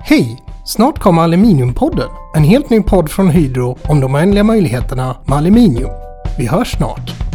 [0.00, 0.42] Hej!
[0.64, 5.90] Snart kommer Aluminiumpodden, en helt ny podd från Hydro om de oändliga möjligheterna med aluminium.
[6.38, 7.25] Vi hörs snart!